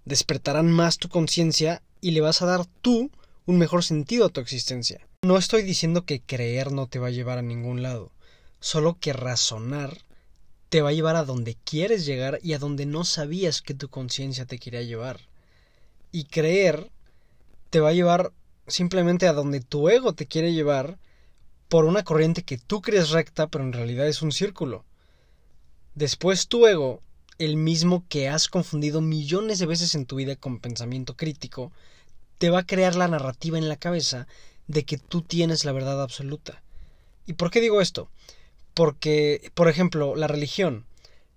despertarán 0.06 0.72
más 0.72 0.98
tu 0.98 1.10
conciencia 1.10 1.82
y 2.02 2.12
le 2.12 2.22
vas 2.22 2.42
a 2.42 2.46
dar 2.46 2.66
tú 2.82 3.12
un 3.46 3.58
mejor 3.58 3.84
sentido 3.84 4.26
a 4.26 4.30
tu 4.30 4.42
existencia. 4.42 5.08
No 5.24 5.38
estoy 5.38 5.64
diciendo 5.64 6.06
que 6.06 6.22
creer 6.22 6.72
no 6.72 6.88
te 6.88 7.00
va 7.00 7.08
a 7.08 7.12
llevar 7.12 7.40
a 7.40 7.44
ningún 7.44 7.82
lado, 7.82 8.12
solo 8.60 8.98
que 9.00 9.14
razonar 9.14 9.98
te 10.70 10.82
va 10.82 10.90
a 10.90 10.94
llevar 10.94 11.16
a 11.16 11.26
donde 11.26 11.56
quieres 11.64 12.06
llegar 12.06 12.40
y 12.44 12.54
a 12.54 12.60
donde 12.60 12.86
no 12.86 13.06
sabías 13.06 13.62
que 13.62 13.74
tu 13.74 13.90
conciencia 13.90 14.46
te 14.46 14.60
quería 14.60 14.82
llevar. 14.82 15.20
Y 16.12 16.26
creer 16.26 16.92
te 17.70 17.80
va 17.80 17.90
a 17.90 17.94
llevar 17.94 18.32
simplemente 18.68 19.28
a 19.28 19.34
donde 19.34 19.62
tu 19.62 19.90
ego 19.90 20.14
te 20.14 20.26
quiere 20.26 20.54
llevar 20.54 20.98
por 21.70 21.86
una 21.86 22.04
corriente 22.04 22.44
que 22.44 22.58
tú 22.58 22.82
crees 22.82 23.10
recta, 23.10 23.48
pero 23.48 23.64
en 23.64 23.74
realidad 23.74 24.08
es 24.08 24.22
un 24.22 24.32
círculo. 24.32 24.86
Después 25.96 26.48
tu 26.48 26.68
ego, 26.68 27.02
el 27.38 27.58
mismo 27.58 28.06
que 28.08 28.30
has 28.30 28.48
confundido 28.48 29.02
millones 29.02 29.60
de 29.60 29.66
veces 29.66 29.96
en 29.96 30.06
tu 30.06 30.18
vida 30.18 30.36
con 30.36 30.60
pensamiento 30.60 31.16
crítico, 31.16 31.72
te 32.38 32.50
va 32.50 32.60
a 32.60 32.66
crear 32.66 32.96
la 32.96 33.08
narrativa 33.08 33.58
en 33.58 33.70
la 33.70 33.78
cabeza 33.78 34.28
de 34.68 34.84
que 34.84 34.98
tú 34.98 35.22
tienes 35.22 35.66
la 35.66 35.72
verdad 35.72 36.02
absoluta. 36.02 36.62
¿Y 37.26 37.34
por 37.34 37.50
qué 37.50 37.62
digo 37.62 37.82
esto? 37.82 38.10
Porque, 38.74 39.52
por 39.54 39.70
ejemplo, 39.70 40.16
la 40.16 40.28
religión 40.28 40.86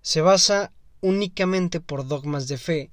se 0.01 0.21
basa 0.21 0.71
únicamente 1.01 1.79
por 1.79 2.07
dogmas 2.07 2.47
de 2.47 2.57
fe 2.57 2.91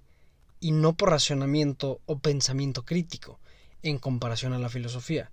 y 0.61 0.73
no 0.73 0.95
por 0.95 1.11
racionamiento 1.11 2.01
o 2.07 2.19
pensamiento 2.19 2.85
crítico 2.85 3.39
en 3.83 3.99
comparación 3.99 4.53
a 4.53 4.59
la 4.59 4.69
filosofía. 4.69 5.31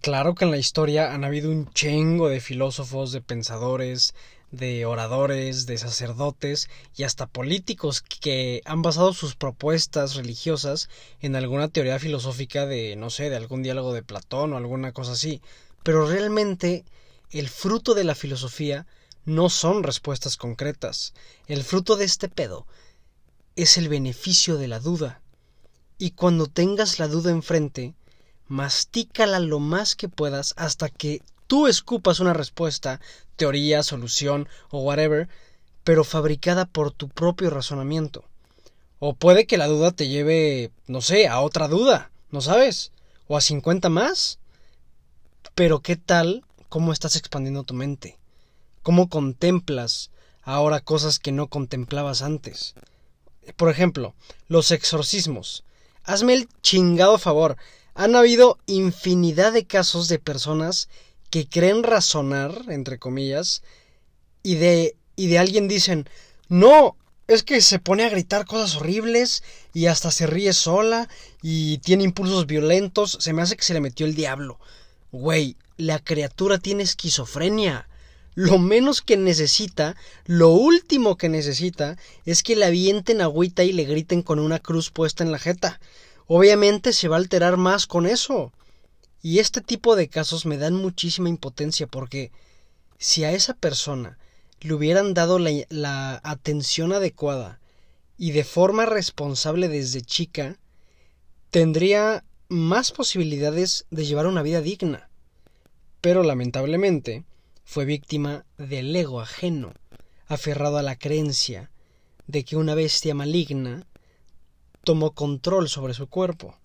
Claro 0.00 0.36
que 0.36 0.44
en 0.44 0.52
la 0.52 0.58
historia 0.58 1.12
han 1.12 1.24
habido 1.24 1.50
un 1.50 1.72
chingo 1.72 2.28
de 2.28 2.40
filósofos, 2.40 3.10
de 3.10 3.20
pensadores, 3.20 4.14
de 4.52 4.86
oradores, 4.86 5.66
de 5.66 5.76
sacerdotes 5.76 6.70
y 6.96 7.02
hasta 7.02 7.26
políticos 7.26 8.02
que 8.02 8.62
han 8.64 8.80
basado 8.80 9.12
sus 9.12 9.34
propuestas 9.34 10.14
religiosas 10.14 10.88
en 11.20 11.34
alguna 11.34 11.68
teoría 11.68 11.98
filosófica 11.98 12.64
de, 12.64 12.94
no 12.94 13.10
sé, 13.10 13.28
de 13.28 13.36
algún 13.36 13.62
diálogo 13.62 13.92
de 13.92 14.04
Platón 14.04 14.52
o 14.52 14.56
alguna 14.56 14.92
cosa 14.92 15.12
así. 15.12 15.42
Pero 15.82 16.06
realmente 16.06 16.84
el 17.32 17.48
fruto 17.48 17.94
de 17.94 18.04
la 18.04 18.14
filosofía 18.14 18.86
no 19.24 19.50
son 19.50 19.82
respuestas 19.82 20.36
concretas. 20.36 21.12
El 21.48 21.64
fruto 21.64 21.96
de 21.96 22.04
este 22.04 22.28
pedo 22.28 22.66
es 23.56 23.76
el 23.76 23.88
beneficio 23.88 24.58
de 24.58 24.68
la 24.68 24.78
duda. 24.78 25.20
Y 25.98 26.12
cuando 26.12 26.46
tengas 26.46 27.00
la 27.00 27.08
duda 27.08 27.32
enfrente, 27.32 27.94
mastícala 28.48 29.38
lo 29.38 29.60
más 29.60 29.94
que 29.94 30.08
puedas 30.08 30.54
hasta 30.56 30.88
que 30.88 31.22
tú 31.46 31.66
escupas 31.66 32.20
una 32.20 32.32
respuesta, 32.32 33.00
teoría, 33.36 33.82
solución 33.82 34.48
o 34.70 34.80
whatever, 34.80 35.28
pero 35.84 36.04
fabricada 36.04 36.66
por 36.66 36.90
tu 36.90 37.08
propio 37.08 37.50
razonamiento. 37.50 38.24
O 38.98 39.14
puede 39.14 39.46
que 39.46 39.58
la 39.58 39.68
duda 39.68 39.92
te 39.92 40.08
lleve, 40.08 40.72
no 40.86 41.00
sé, 41.00 41.28
a 41.28 41.40
otra 41.40 41.68
duda, 41.68 42.10
¿no 42.30 42.40
sabes? 42.40 42.92
O 43.28 43.36
a 43.36 43.40
50 43.40 43.88
más. 43.88 44.38
Pero 45.54 45.80
¿qué 45.80 45.96
tal 45.96 46.44
cómo 46.68 46.92
estás 46.92 47.16
expandiendo 47.16 47.62
tu 47.62 47.74
mente? 47.74 48.18
¿Cómo 48.82 49.08
contemplas 49.08 50.10
ahora 50.42 50.80
cosas 50.80 51.18
que 51.18 51.32
no 51.32 51.46
contemplabas 51.46 52.22
antes? 52.22 52.74
Por 53.56 53.70
ejemplo, 53.70 54.14
los 54.48 54.70
exorcismos. 54.72 55.64
Hazme 56.04 56.34
el 56.34 56.48
chingado 56.62 57.18
favor. 57.18 57.56
Han 57.98 58.14
habido 58.14 58.58
infinidad 58.66 59.52
de 59.52 59.66
casos 59.66 60.06
de 60.06 60.20
personas 60.20 60.88
que 61.30 61.48
creen 61.48 61.82
razonar, 61.82 62.66
entre 62.68 63.00
comillas, 63.00 63.64
y 64.44 64.54
de, 64.54 64.94
y 65.16 65.26
de 65.26 65.40
alguien 65.40 65.66
dicen, 65.66 66.08
no, 66.48 66.96
es 67.26 67.42
que 67.42 67.60
se 67.60 67.80
pone 67.80 68.04
a 68.04 68.08
gritar 68.08 68.46
cosas 68.46 68.76
horribles 68.76 69.42
y 69.74 69.86
hasta 69.86 70.12
se 70.12 70.28
ríe 70.28 70.52
sola 70.52 71.08
y 71.42 71.78
tiene 71.78 72.04
impulsos 72.04 72.46
violentos, 72.46 73.18
se 73.20 73.32
me 73.32 73.42
hace 73.42 73.56
que 73.56 73.64
se 73.64 73.74
le 73.74 73.80
metió 73.80 74.06
el 74.06 74.14
diablo. 74.14 74.60
Güey, 75.10 75.56
la 75.76 75.98
criatura 75.98 76.58
tiene 76.58 76.84
esquizofrenia. 76.84 77.88
Lo 78.36 78.60
menos 78.60 79.02
que 79.02 79.16
necesita, 79.16 79.96
lo 80.24 80.50
último 80.50 81.16
que 81.16 81.28
necesita, 81.28 81.96
es 82.26 82.44
que 82.44 82.54
le 82.54 82.66
avienten 82.66 83.22
agüita 83.22 83.64
y 83.64 83.72
le 83.72 83.86
griten 83.86 84.22
con 84.22 84.38
una 84.38 84.60
cruz 84.60 84.92
puesta 84.92 85.24
en 85.24 85.32
la 85.32 85.40
jeta. 85.40 85.80
Obviamente 86.30 86.92
se 86.92 87.08
va 87.08 87.16
a 87.16 87.18
alterar 87.18 87.56
más 87.56 87.86
con 87.86 88.06
eso. 88.06 88.52
Y 89.22 89.38
este 89.38 89.62
tipo 89.62 89.96
de 89.96 90.08
casos 90.08 90.44
me 90.44 90.58
dan 90.58 90.74
muchísima 90.74 91.30
impotencia 91.30 91.86
porque 91.86 92.30
si 92.98 93.24
a 93.24 93.32
esa 93.32 93.54
persona 93.54 94.18
le 94.60 94.74
hubieran 94.74 95.14
dado 95.14 95.38
la, 95.38 96.20
atención 96.22 96.92
adecuada 96.92 97.60
y 98.18 98.32
de 98.32 98.44
forma 98.44 98.84
responsable 98.84 99.68
desde 99.68 100.02
chica, 100.02 100.58
tendría 101.50 102.24
más 102.48 102.92
posibilidades 102.92 103.86
de 103.90 104.04
llevar 104.04 104.26
una 104.26 104.42
vida 104.42 104.60
digna. 104.60 105.08
Pero 106.02 106.22
lamentablemente, 106.22 107.24
fue 107.64 107.86
víctima 107.86 108.44
del 108.58 108.94
ego 108.94 109.20
ajeno, 109.22 109.72
aferrado 110.26 110.76
a 110.76 110.82
la 110.82 110.96
creencia 110.96 111.70
de 112.26 112.44
que 112.44 112.56
una 112.56 112.74
bestia 112.74 113.14
maligna 113.14 113.86
tomó 114.88 115.10
control 115.10 115.68
sobre 115.68 115.92
su 115.92 116.06
cuerpo, 116.06 116.56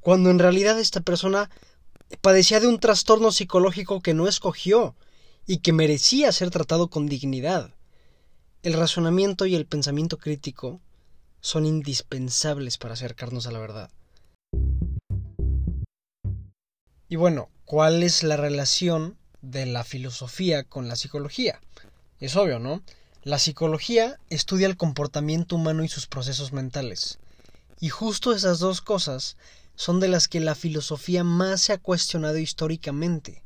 cuando 0.00 0.30
en 0.30 0.38
realidad 0.38 0.80
esta 0.80 1.02
persona 1.02 1.50
padecía 2.22 2.58
de 2.58 2.66
un 2.66 2.80
trastorno 2.80 3.32
psicológico 3.32 4.00
que 4.00 4.14
no 4.14 4.28
escogió 4.28 4.96
y 5.46 5.58
que 5.58 5.74
merecía 5.74 6.32
ser 6.32 6.48
tratado 6.48 6.88
con 6.88 7.06
dignidad. 7.06 7.74
El 8.62 8.72
razonamiento 8.72 9.44
y 9.44 9.56
el 9.56 9.66
pensamiento 9.66 10.16
crítico 10.16 10.80
son 11.42 11.66
indispensables 11.66 12.78
para 12.78 12.94
acercarnos 12.94 13.46
a 13.46 13.50
la 13.50 13.58
verdad. 13.58 13.90
Y 17.10 17.16
bueno, 17.16 17.50
¿cuál 17.66 18.02
es 18.02 18.22
la 18.22 18.38
relación 18.38 19.18
de 19.42 19.66
la 19.66 19.84
filosofía 19.84 20.64
con 20.64 20.88
la 20.88 20.96
psicología? 20.96 21.60
Es 22.20 22.36
obvio, 22.36 22.58
¿no? 22.58 22.82
La 23.22 23.38
psicología 23.38 24.18
estudia 24.30 24.66
el 24.66 24.78
comportamiento 24.78 25.56
humano 25.56 25.84
y 25.84 25.88
sus 25.88 26.06
procesos 26.06 26.54
mentales. 26.54 27.18
Y 27.80 27.88
justo 27.88 28.32
esas 28.32 28.58
dos 28.58 28.80
cosas 28.80 29.36
son 29.74 30.00
de 30.00 30.08
las 30.08 30.28
que 30.28 30.40
la 30.40 30.54
filosofía 30.54 31.24
más 31.24 31.62
se 31.62 31.72
ha 31.72 31.78
cuestionado 31.78 32.38
históricamente. 32.38 33.42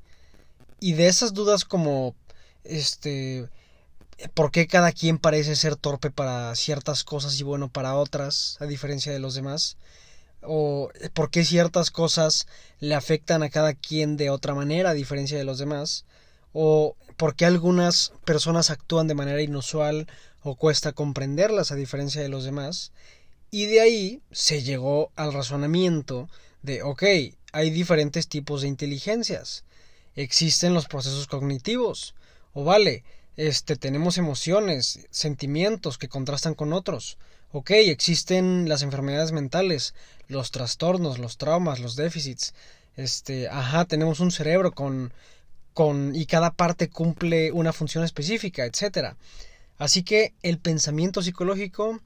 Y 0.81 0.95
de 0.95 1.07
esas 1.07 1.33
dudas 1.33 1.65
como 1.65 2.15
este 2.65 3.49
por 4.35 4.51
qué 4.51 4.67
cada 4.67 4.93
quien 4.93 5.19
parece 5.19 5.57
ser 5.57 5.77
torpe 5.77 6.11
para 6.11 6.55
ciertas 6.55 7.05
cosas 7.05 7.39
y 7.39 7.43
bueno 7.43 7.69
para 7.69 7.97
otras, 7.97 8.57
a 8.61 8.67
diferencia 8.67 9.13
de 9.13 9.19
los 9.19 9.35
demás, 9.35 9.77
o 10.43 10.91
por 11.15 11.31
qué 11.31 11.45
ciertas 11.45 11.91
cosas 11.91 12.47
le 12.81 12.95
afectan 12.95 13.43
a 13.43 13.51
cada 13.51 13.75
quien 13.75 14.17
de 14.17 14.31
otra 14.31 14.55
manera, 14.55 14.91
a 14.91 14.95
diferencia 14.95 15.39
de 15.39 15.45
los 15.45 15.59
demás, 15.59 16.05
o 16.53 16.97
por 17.17 17.35
qué 17.35 17.47
algunas 17.47 18.13
personas 18.25 18.71
actúan 18.71 19.09
de 19.09 19.15
manera 19.15 19.43
inusual 19.43 20.07
o 20.43 20.57
cuesta 20.57 20.93
comprenderlas 20.93 21.73
a 21.73 21.77
diferencia 21.77 22.23
de 22.23 22.29
los 22.29 22.45
demás, 22.45 22.93
y 23.55 23.67
de 23.67 23.81
ahí 23.81 24.21
se 24.33 24.65
llegó 24.65 25.13
al 25.15 25.33
razonamiento 25.33 26.29
de, 26.63 26.83
ok, 26.83 27.05
hay 27.53 27.71
diferentes 27.71 28.27
tipos 28.27 28.63
de 28.63 28.67
inteligencias, 28.67 29.63
existen 30.17 30.75
los 30.75 30.89
procesos 30.89 31.29
cognitivos, 31.29 32.17
o 32.53 32.65
vale, 32.65 33.05
este, 33.37 33.77
tenemos 33.77 34.19
emociones, 34.19 35.07
sentimientos 35.11 35.99
que 35.99 36.09
contrastan 36.09 36.55
con 36.55 36.73
otros. 36.73 37.17
Ok, 37.53 37.71
existen 37.71 38.69
las 38.69 38.83
enfermedades 38.83 39.31
mentales, 39.31 39.95
los 40.27 40.51
trastornos, 40.51 41.21
los 41.21 41.39
traumas, 41.39 41.79
los 41.79 41.95
déficits. 41.95 42.55
Este, 42.97 43.49
ajá, 43.49 43.85
tenemos 43.85 44.19
un 44.19 44.33
cerebro 44.33 44.73
con, 44.73 45.13
con, 45.75 46.17
y 46.17 46.27
cada 46.27 46.51
parte 46.51 46.91
cumple 46.91 47.53
una 47.53 47.73
función 47.73 48.03
específica, 48.03 48.65
etc. 48.65 49.15
Así 49.79 50.03
que 50.03 50.35
el 50.43 50.59
pensamiento 50.59 51.23
psicológico 51.23 52.01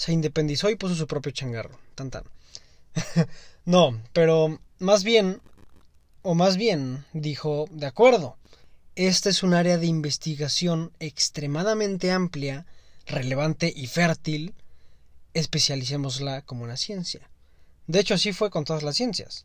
se 0.00 0.14
independizó 0.14 0.70
y 0.70 0.76
puso 0.76 0.94
su 0.94 1.06
propio 1.06 1.30
changarro. 1.30 1.78
Tan 1.94 2.10
tan. 2.10 2.24
no, 3.66 4.00
pero 4.14 4.58
más 4.78 5.04
bien, 5.04 5.42
o 6.22 6.34
más 6.34 6.56
bien, 6.56 7.04
dijo, 7.12 7.66
de 7.70 7.84
acuerdo. 7.84 8.38
Esta 8.94 9.28
es 9.28 9.42
un 9.42 9.52
área 9.52 9.76
de 9.76 9.84
investigación 9.84 10.90
extremadamente 11.00 12.12
amplia, 12.12 12.64
relevante 13.04 13.70
y 13.76 13.88
fértil. 13.88 14.54
Especialicémosla 15.34 16.46
como 16.46 16.64
una 16.64 16.78
ciencia. 16.78 17.28
De 17.86 18.00
hecho, 18.00 18.14
así 18.14 18.32
fue 18.32 18.48
con 18.48 18.64
todas 18.64 18.82
las 18.82 18.96
ciencias. 18.96 19.44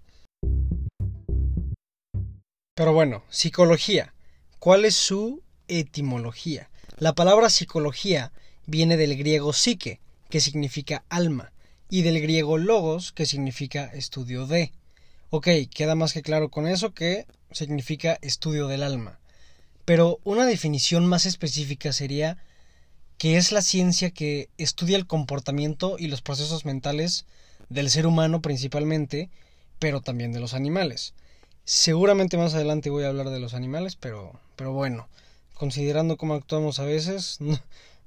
Pero 2.76 2.94
bueno, 2.94 3.26
psicología. 3.30 4.14
¿Cuál 4.60 4.86
es 4.86 4.96
su 4.96 5.44
etimología? 5.68 6.70
La 6.96 7.12
palabra 7.12 7.50
psicología 7.50 8.32
viene 8.66 8.96
del 8.96 9.18
griego 9.18 9.52
psique, 9.52 10.00
que 10.30 10.42
significa 10.42 11.04
alma, 11.10 11.52
y 11.90 12.02
del 12.02 12.22
griego 12.22 12.58
logos, 12.58 13.12
que 13.12 13.26
significa 13.26 13.86
estudio 13.86 14.48
de. 14.48 14.72
Ok, 15.30 15.48
queda 15.74 15.96
más 15.96 16.14
que 16.14 16.22
claro 16.22 16.50
con 16.50 16.68
eso 16.68 16.94
que 16.94 17.26
significa 17.52 18.18
estudio 18.22 18.68
del 18.68 18.84
alma. 18.84 19.20
Pero 19.86 20.20
una 20.24 20.46
definición 20.46 21.06
más 21.06 21.26
específica 21.26 21.94
sería 21.94 22.38
que 23.18 23.38
es 23.38 23.52
la 23.52 23.62
ciencia 23.62 24.12
que 24.12 24.50
estudia 24.58 24.98
el 24.98 25.08
comportamiento 25.08 25.96
y 25.98 26.08
los 26.08 26.22
procesos 26.22 26.66
mentales 26.66 27.26
del 27.70 27.90
ser 27.90 28.08
humano 28.08 28.42
principalmente, 28.42 29.30
pero 29.80 30.02
también 30.02 30.32
de 30.34 30.40
los 30.40 30.54
animales. 30.54 31.14
Seguramente 31.64 32.38
más 32.38 32.54
adelante 32.54 32.90
voy 32.90 33.06
a 33.06 33.10
hablar 33.10 33.30
de 33.30 33.40
los 33.40 33.54
animales, 33.54 33.96
pero, 33.96 34.40
pero 34.56 34.74
bueno, 34.74 35.08
considerando 35.54 36.18
cómo 36.18 36.34
actuamos 36.34 36.80
a 36.80 36.86
veces, 36.86 37.38
no, 37.40 37.60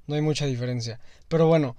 no 0.07 0.15
hay 0.15 0.21
mucha 0.21 0.45
diferencia. 0.45 0.99
Pero 1.27 1.47
bueno, 1.47 1.75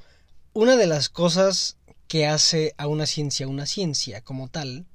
una 0.52 0.76
de 0.76 0.86
las 0.86 1.08
cosas 1.08 1.76
que 2.08 2.26
hace 2.26 2.74
a 2.76 2.86
una 2.86 3.06
ciencia 3.06 3.46
una 3.46 3.66
ciencia 3.66 4.20
como 4.20 4.48
tal 4.48 4.86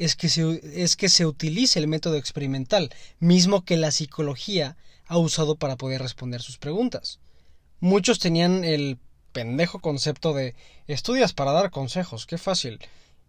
es 0.00 0.16
que, 0.16 0.30
se, 0.30 0.82
es 0.82 0.96
que 0.96 1.10
se 1.10 1.26
utilice 1.26 1.78
el 1.78 1.86
método 1.86 2.16
experimental, 2.16 2.90
mismo 3.18 3.66
que 3.66 3.76
la 3.76 3.90
psicología 3.90 4.78
ha 5.06 5.18
usado 5.18 5.56
para 5.56 5.76
poder 5.76 6.00
responder 6.00 6.40
sus 6.40 6.56
preguntas. 6.56 7.20
Muchos 7.80 8.18
tenían 8.18 8.64
el 8.64 8.98
pendejo 9.32 9.78
concepto 9.80 10.32
de 10.32 10.54
estudias 10.86 11.34
para 11.34 11.52
dar 11.52 11.70
consejos, 11.70 12.24
qué 12.24 12.38
fácil. 12.38 12.78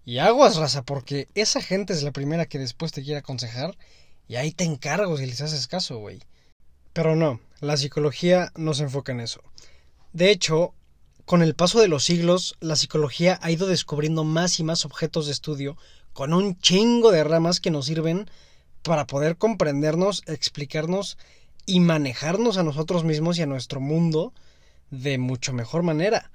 Y 0.06 0.20
aguas, 0.20 0.56
raza, 0.56 0.84
porque 0.84 1.28
esa 1.36 1.62
gente 1.62 1.92
es 1.92 2.04
la 2.04 2.12
primera 2.12 2.46
que 2.46 2.58
después 2.58 2.94
te 2.94 3.04
quiere 3.04 3.20
aconsejar 3.20 3.78
y 4.30 4.38
ahí 4.38 4.54
te 4.54 4.64
encargo 4.64 5.18
si 5.18 5.26
les 5.26 5.42
haces 5.42 5.68
caso, 5.68 5.98
güey. 5.98 6.20
Pero 6.94 7.18
no, 7.18 7.42
la 7.60 7.76
psicología 7.76 8.54
no 8.56 8.74
se 8.74 8.84
enfoca 8.84 9.12
en 9.12 9.20
eso. 9.20 9.42
De 10.14 10.32
hecho, 10.32 10.74
con 11.32 11.42
el 11.42 11.56
paso 11.56 11.80
de 11.80 11.88
los 11.88 12.04
siglos, 12.04 12.58
la 12.60 12.76
psicología 12.76 13.40
ha 13.42 13.52
ido 13.52 13.66
descubriendo 13.66 14.26
más 14.26 14.60
y 14.60 14.66
más 14.66 14.84
objetos 14.84 15.28
de 15.28 15.32
estudio 15.32 15.78
con 16.12 16.34
un 16.34 16.60
chingo 16.60 17.10
de 17.10 17.24
ramas 17.24 17.62
que 17.62 17.72
nos 17.72 17.86
sirven 17.86 18.30
para 18.84 19.08
poder 19.08 19.38
comprendernos, 19.38 20.24
explicarnos 20.28 21.18
y 21.66 21.80
manejarnos 21.80 22.58
a 22.58 22.64
nosotros 22.64 23.06
mismos 23.06 23.40
y 23.40 23.44
a 23.44 23.46
nuestro 23.46 23.80
mundo 23.80 24.34
de 24.90 25.18
mucho 25.20 25.54
mejor 25.54 25.84
manera. 25.84 26.32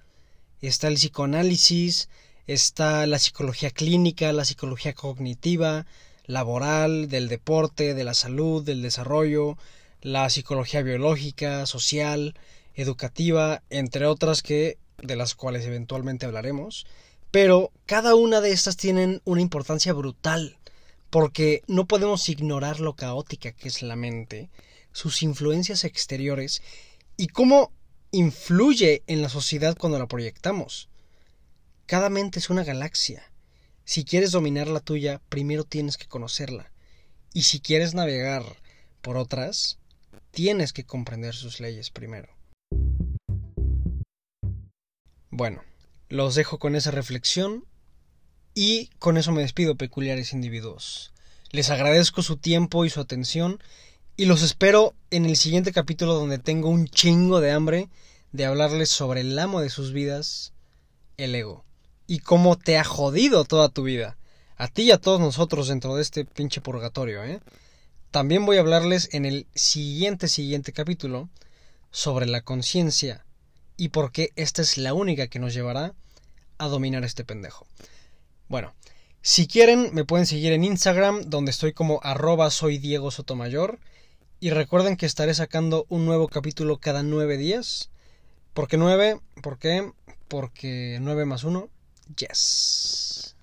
Está 0.63 0.89
el 0.89 0.95
psicoanálisis, 0.95 2.09
está 2.47 3.07
la 3.07 3.19
psicología 3.19 3.71
clínica, 3.73 4.33
la 4.33 4.47
psicología 4.47 4.95
cognitiva, 4.95 5.85
laboral, 6.25 7.11
del 7.11 7.29
deporte, 7.29 7.93
de 7.93 8.05
la 8.05 8.15
salud, 8.15 8.65
del 8.65 8.81
desarrollo, 8.81 9.59
la 10.01 10.31
psicología 10.31 10.81
biológica, 10.81 11.67
social, 11.67 12.33
educativa, 12.75 13.63
entre 13.69 14.07
otras 14.07 14.43
que 14.43 14.79
de 15.03 15.17
las 15.17 15.35
cuales 15.35 15.65
eventualmente 15.65 16.27
hablaremos. 16.27 16.87
Pero 17.31 17.73
cada 17.87 18.15
una 18.15 18.41
de 18.41 18.53
estas 18.53 18.77
tienen 18.77 19.21
una 19.25 19.41
importancia 19.41 19.93
brutal, 19.93 20.59
porque 21.11 21.63
no 21.67 21.87
podemos 21.87 22.29
ignorar 22.29 22.81
lo 22.81 22.95
caótica 22.95 23.53
que 23.53 23.69
es 23.69 23.83
la 23.83 23.97
mente, 23.97 24.51
sus 24.93 25.23
influencias 25.23 25.85
exteriores 25.85 26.63
y 27.17 27.29
cómo 27.29 27.73
influye 28.11 29.03
en 29.07 29.23
la 29.23 29.29
sociedad 29.29 29.77
cuando 29.77 29.99
la 29.99 30.07
proyectamos. 30.07 30.89
Cada 31.87 32.11
mente 32.11 32.39
es 32.39 32.51
una 32.51 32.65
galaxia. 32.65 33.31
Si 33.85 34.05
quieres 34.05 34.33
dominar 34.33 34.69
la 34.69 34.81
tuya, 34.81 35.21
primero 35.29 35.65
tienes 35.65 35.97
que 35.97 36.09
conocerla. 36.09 36.73
Y 37.33 37.43
si 37.43 37.61
quieres 37.61 37.95
navegar 37.95 38.45
por 39.03 39.17
otras, 39.17 39.79
tienes 40.31 40.73
que 40.73 40.85
comprender 40.85 41.35
sus 41.35 41.61
leyes 41.61 41.91
primero. 41.91 42.36
Bueno, 45.37 45.63
los 46.09 46.35
dejo 46.35 46.59
con 46.59 46.77
esa 46.77 46.93
reflexión 46.93 47.67
y 48.55 48.87
con 48.99 49.19
eso 49.19 49.33
me 49.33 49.43
despido, 49.43 49.75
peculiares 49.75 50.33
individuos. 50.33 51.13
Les 51.51 51.69
agradezco 51.69 52.23
su 52.23 52.39
tiempo 52.39 52.87
y 52.87 52.89
su 52.89 53.01
atención 53.01 53.63
y 54.17 54.25
los 54.25 54.41
espero 54.41 54.95
en 55.11 55.27
el 55.27 55.37
siguiente 55.37 55.73
capítulo 55.73 56.15
donde 56.15 56.39
tengo 56.39 56.71
un 56.71 56.89
chingo 56.89 57.43
de 57.43 57.51
hambre 57.51 57.91
de 58.33 58.47
hablarles 58.47 58.89
sobre 58.89 59.21
el 59.21 59.39
amo 59.39 59.61
de 59.61 59.69
sus 59.69 59.93
vidas, 59.93 60.55
el 61.19 61.35
ego, 61.35 61.67
y 62.07 62.21
cómo 62.21 62.57
te 62.57 62.79
ha 62.79 62.85
jodido 62.85 63.45
toda 63.45 63.69
tu 63.69 63.83
vida, 63.83 64.17
a 64.57 64.69
ti 64.69 64.85
y 64.85 64.91
a 64.91 64.99
todos 65.03 65.21
nosotros 65.21 65.69
dentro 65.69 65.97
de 65.97 66.01
este 66.03 66.25
pinche 66.25 66.63
purgatorio, 66.63 67.23
¿eh? 67.23 67.41
También 68.11 68.47
voy 68.47 68.57
a 68.57 68.61
hablarles 68.61 69.11
en 69.13 69.27
el 69.27 69.47
siguiente 69.55 70.29
siguiente 70.29 70.73
capítulo 70.73 71.29
sobre 71.91 72.25
la 72.25 72.41
conciencia 72.41 73.26
y 73.77 73.89
por 73.91 74.13
qué 74.13 74.33
esta 74.37 74.63
es 74.63 74.79
la 74.79 74.95
única 74.95 75.29
que 75.29 75.39
nos 75.39 75.55
llevará 75.55 75.95
a 76.59 76.69
dominar 76.69 77.05
este 77.05 77.25
pendejo. 77.25 77.67
Bueno, 78.49 78.75
si 79.23 79.47
quieren 79.47 79.91
me 79.93 80.05
pueden 80.05 80.27
seguir 80.27 80.53
en 80.53 80.65
Instagram 80.65 81.23
donde 81.27 81.51
estoy 81.51 81.73
como 81.73 82.01
arroba 82.03 82.51
soy 82.51 82.79
Diego 82.79 83.11
Sotomayor 83.11 83.79
y 84.41 84.51
recuerden 84.51 84.97
que 84.97 85.07
estaré 85.07 85.35
sacando 85.35 85.87
un 85.89 86.07
nuevo 86.07 86.29
capítulo 86.29 86.79
cada 86.79 87.03
nueve 87.03 87.37
días. 87.37 87.91
¿Por 88.55 88.69
qué 88.69 88.77
nueve? 88.77 89.21
¿Por 89.43 89.59
qué? 89.59 89.93
Porque 90.29 90.99
nueve 91.01 91.25
más 91.25 91.45
uno. 91.45 91.69
Yes. 92.17 93.36